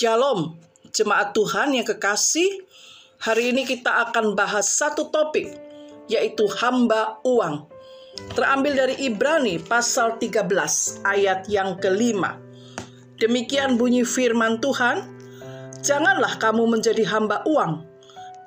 [0.00, 0.56] Shalom,
[0.96, 2.64] jemaat Tuhan yang kekasih.
[3.20, 5.52] Hari ini kita akan bahas satu topik,
[6.08, 7.68] yaitu hamba uang.
[8.32, 12.40] Terambil dari Ibrani pasal 13 ayat yang kelima.
[13.20, 15.04] Demikian bunyi firman Tuhan,
[15.84, 17.84] Janganlah kamu menjadi hamba uang,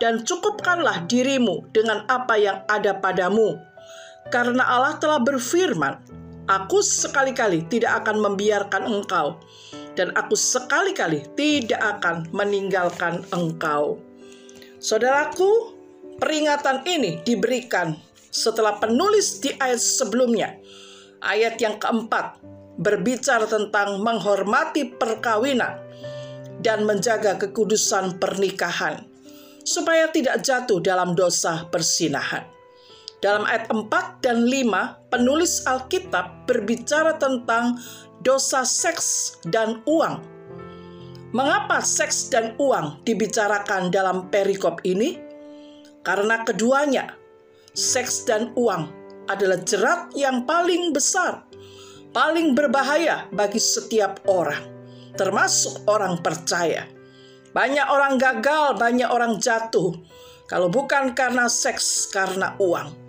[0.01, 3.61] dan cukupkanlah dirimu dengan apa yang ada padamu.
[4.33, 6.01] Karena Allah telah berfirman,
[6.49, 9.37] Aku sekali-kali tidak akan membiarkan engkau
[9.93, 14.01] dan aku sekali-kali tidak akan meninggalkan engkau.
[14.81, 15.77] Saudaraku,
[16.19, 17.95] peringatan ini diberikan
[18.33, 20.57] setelah penulis di ayat sebelumnya,
[21.21, 22.41] ayat yang keempat,
[22.81, 25.77] berbicara tentang menghormati perkawinan
[26.65, 29.05] dan menjaga kekudusan pernikahan,
[29.61, 32.49] supaya tidak jatuh dalam dosa persinahan.
[33.23, 37.79] Dalam ayat 4 dan 5, penulis Alkitab berbicara tentang
[38.23, 40.23] dosa seks dan uang.
[41.35, 45.19] Mengapa seks dan uang dibicarakan dalam perikop ini?
[46.07, 47.19] Karena keduanya,
[47.75, 48.87] seks dan uang,
[49.27, 51.43] adalah jerat yang paling besar,
[52.15, 54.63] paling berbahaya bagi setiap orang,
[55.19, 56.87] termasuk orang percaya.
[57.53, 59.95] Banyak orang gagal, banyak orang jatuh,
[60.47, 63.02] kalau bukan karena seks, karena uang.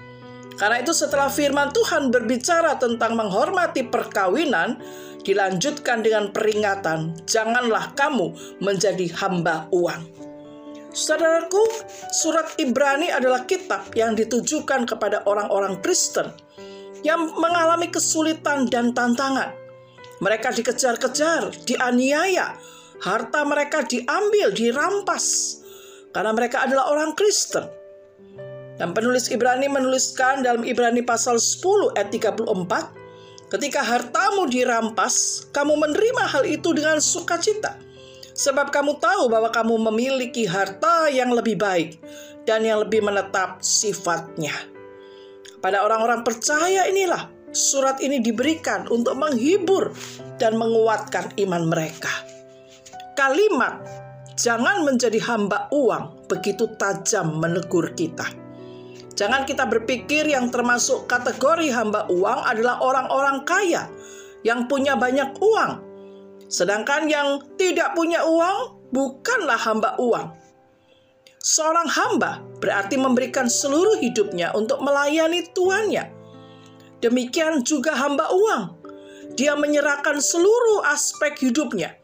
[0.54, 4.78] Karena itu setelah firman Tuhan berbicara tentang menghormati perkawinan,
[5.26, 8.30] dilanjutkan dengan peringatan, janganlah kamu
[8.62, 10.04] menjadi hamba uang.
[10.94, 11.58] Saudaraku,
[12.14, 16.30] surat Ibrani adalah kitab yang ditujukan kepada orang-orang Kristen
[17.02, 19.50] yang mengalami kesulitan dan tantangan.
[20.22, 22.54] Mereka dikejar-kejar, dianiaya,
[23.02, 25.58] harta mereka diambil, dirampas,
[26.14, 27.66] karena mereka adalah orang Kristen
[28.74, 36.24] dan penulis Ibrani menuliskan dalam Ibrani pasal 10 ayat 34, ketika hartamu dirampas, kamu menerima
[36.26, 37.78] hal itu dengan sukacita.
[38.34, 42.02] Sebab kamu tahu bahwa kamu memiliki harta yang lebih baik
[42.42, 44.50] dan yang lebih menetap sifatnya.
[45.62, 49.94] Pada orang-orang percaya inilah surat ini diberikan untuk menghibur
[50.42, 52.10] dan menguatkan iman mereka.
[53.14, 53.86] Kalimat
[54.34, 58.43] "jangan menjadi hamba uang" begitu tajam menegur kita
[59.14, 63.86] Jangan kita berpikir yang termasuk kategori hamba uang adalah orang-orang kaya
[64.42, 65.78] yang punya banyak uang.
[66.50, 70.34] Sedangkan yang tidak punya uang bukanlah hamba uang.
[71.38, 76.10] Seorang hamba berarti memberikan seluruh hidupnya untuk melayani tuannya.
[76.98, 78.62] Demikian juga hamba uang.
[79.38, 81.94] Dia menyerahkan seluruh aspek hidupnya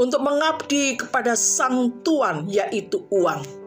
[0.00, 3.64] untuk mengabdi kepada sang tuan yaitu uang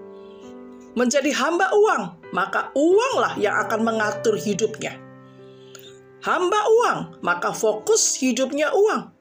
[0.97, 4.96] menjadi hamba uang, maka uanglah yang akan mengatur hidupnya.
[6.26, 9.14] Hamba uang, maka fokus hidupnya uang.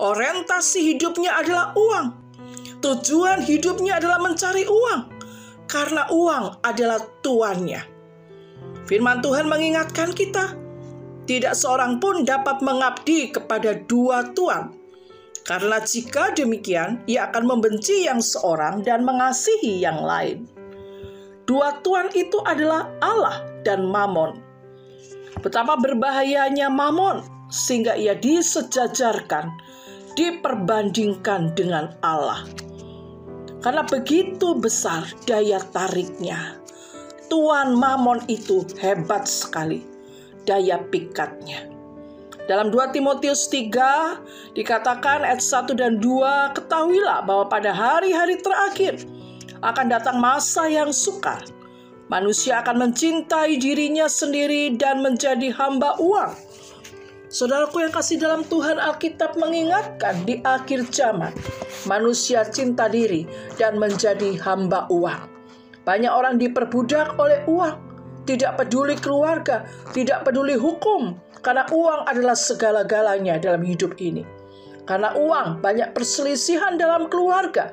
[0.00, 2.06] Orientasi hidupnya adalah uang.
[2.82, 5.00] Tujuan hidupnya adalah mencari uang,
[5.70, 7.78] karena uang adalah tuannya.
[8.90, 10.58] Firman Tuhan mengingatkan kita,
[11.30, 14.74] tidak seorang pun dapat mengabdi kepada dua tuan,
[15.46, 20.50] karena jika demikian, ia akan membenci yang seorang dan mengasihi yang lain.
[21.52, 24.40] Dua tuan itu adalah Allah dan Mamon.
[25.44, 29.52] Betapa berbahayanya Mamon sehingga ia disejajarkan,
[30.16, 32.48] diperbandingkan dengan Allah.
[33.60, 36.56] Karena begitu besar daya tariknya.
[37.28, 39.84] Tuan Mamon itu hebat sekali
[40.48, 41.68] daya pikatnya.
[42.48, 49.04] Dalam 2 Timotius 3 dikatakan ayat 1 dan 2 ketahuilah bahwa pada hari-hari terakhir
[49.62, 51.42] akan datang masa yang sukar.
[52.10, 56.34] Manusia akan mencintai dirinya sendiri dan menjadi hamba uang.
[57.32, 61.32] Saudaraku yang kasih dalam Tuhan Alkitab mengingatkan di akhir zaman,
[61.88, 63.24] manusia cinta diri
[63.56, 65.32] dan menjadi hamba uang.
[65.88, 67.80] Banyak orang diperbudak oleh uang,
[68.28, 69.64] tidak peduli keluarga,
[69.96, 74.28] tidak peduli hukum, karena uang adalah segala-galanya dalam hidup ini.
[74.84, 77.72] Karena uang banyak perselisihan dalam keluarga,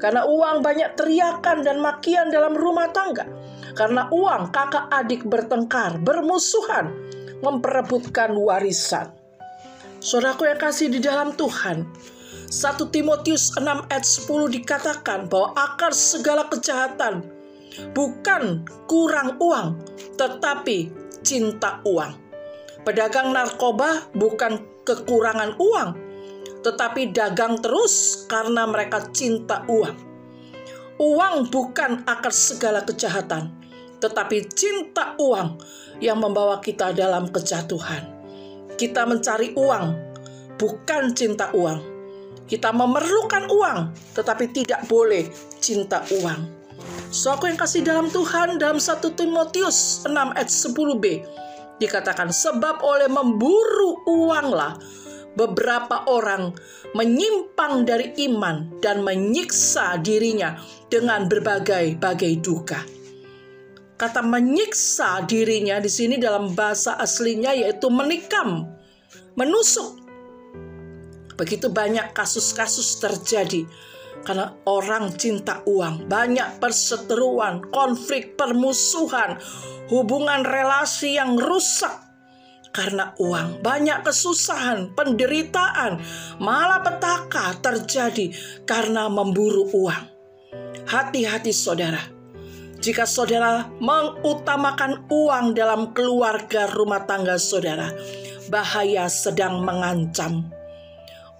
[0.00, 3.28] karena uang banyak teriakan dan makian dalam rumah tangga.
[3.76, 6.90] Karena uang kakak adik bertengkar, bermusuhan,
[7.44, 9.14] memperebutkan warisan.
[10.00, 11.84] Saudaraku yang kasih di dalam Tuhan,
[12.50, 13.62] 1 Timotius 6
[13.92, 17.22] ayat 10 dikatakan bahwa akar segala kejahatan
[17.94, 19.78] bukan kurang uang,
[20.18, 20.90] tetapi
[21.22, 22.16] cinta uang.
[22.82, 26.09] Pedagang narkoba bukan kekurangan uang,
[26.60, 29.96] tetapi dagang terus karena mereka cinta uang.
[31.00, 33.48] Uang bukan akar segala kejahatan,
[34.04, 35.56] tetapi cinta uang
[36.04, 38.04] yang membawa kita dalam kejatuhan.
[38.76, 39.86] Kita mencari uang,
[40.60, 41.80] bukan cinta uang.
[42.44, 43.78] Kita memerlukan uang,
[44.12, 45.24] tetapi tidak boleh
[45.62, 46.60] cinta uang.
[47.10, 51.04] So aku yang kasih dalam Tuhan dalam 1 Timotius 6 ayat 10b
[51.80, 54.76] dikatakan sebab oleh memburu uanglah
[55.34, 56.54] beberapa orang
[56.96, 60.58] menyimpang dari iman dan menyiksa dirinya
[60.90, 62.80] dengan berbagai-bagai duka.
[64.00, 68.64] Kata menyiksa dirinya di sini dalam bahasa aslinya yaitu menikam,
[69.36, 70.00] menusuk.
[71.36, 73.64] Begitu banyak kasus-kasus terjadi
[74.24, 79.40] karena orang cinta uang, banyak perseteruan, konflik, permusuhan,
[79.88, 82.09] hubungan relasi yang rusak
[82.70, 85.98] karena uang, banyak kesusahan, penderitaan,
[86.38, 88.30] malapetaka terjadi
[88.62, 90.04] karena memburu uang.
[90.86, 92.02] Hati-hati saudara.
[92.80, 97.92] Jika saudara mengutamakan uang dalam keluarga rumah tangga saudara,
[98.48, 100.48] bahaya sedang mengancam.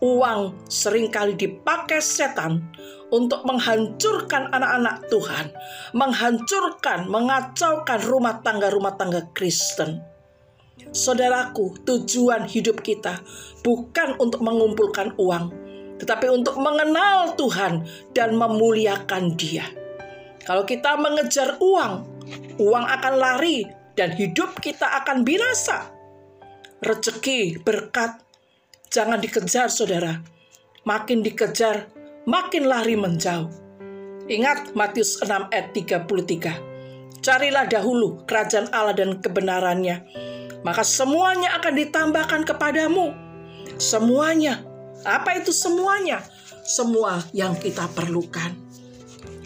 [0.04, 2.68] Uang sering kali dipakai setan
[3.08, 5.46] untuk menghancurkan anak-anak Tuhan,
[5.96, 10.09] menghancurkan, mengacaukan rumah tangga-rumah tangga Kristen
[10.90, 13.22] Saudaraku, tujuan hidup kita
[13.62, 15.52] bukan untuk mengumpulkan uang,
[16.00, 17.86] tetapi untuk mengenal Tuhan
[18.16, 19.68] dan memuliakan Dia.
[20.42, 21.92] Kalau kita mengejar uang,
[22.58, 25.92] uang akan lari dan hidup kita akan binasa.
[26.80, 28.18] Rezeki, berkat,
[28.88, 30.18] jangan dikejar saudara.
[30.88, 31.92] Makin dikejar,
[32.24, 33.52] makin lari menjauh.
[34.30, 37.20] Ingat Matius 6 ayat 33.
[37.20, 40.00] Carilah dahulu kerajaan Allah dan kebenarannya,
[40.60, 43.12] maka semuanya akan ditambahkan kepadamu.
[43.80, 44.60] Semuanya.
[45.04, 46.20] Apa itu semuanya?
[46.64, 48.52] Semua yang kita perlukan.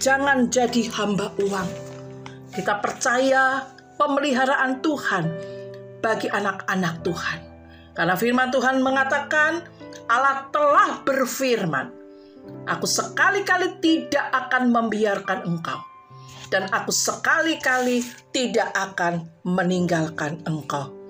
[0.03, 1.69] Jangan jadi hamba uang.
[2.51, 3.63] Kita percaya
[3.95, 5.25] pemeliharaan Tuhan
[6.03, 7.39] bagi anak-anak Tuhan.
[7.95, 9.63] Karena firman Tuhan mengatakan
[10.11, 11.87] Allah telah berfirman,
[12.69, 15.81] Aku sekali-kali tidak akan membiarkan engkau
[16.55, 21.04] dan aku sekali-kali tidak akan meninggalkan engkau.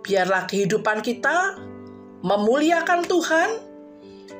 [0.00, 1.60] Biarlah kehidupan kita
[2.24, 3.50] memuliakan Tuhan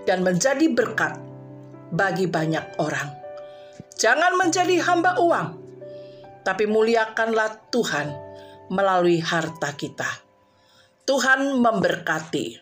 [0.09, 1.21] dan menjadi berkat
[1.93, 3.09] bagi banyak orang.
[4.01, 5.49] Jangan menjadi hamba uang,
[6.41, 8.09] tapi muliakanlah Tuhan
[8.73, 10.09] melalui harta kita.
[11.05, 12.57] Tuhan memberkati.